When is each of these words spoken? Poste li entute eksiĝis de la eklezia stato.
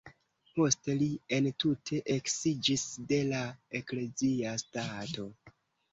Poste 0.53 0.95
li 1.01 1.09
entute 1.37 2.01
eksiĝis 2.15 2.87
de 3.13 3.21
la 3.33 3.45
eklezia 3.81 4.59
stato. 4.67 5.29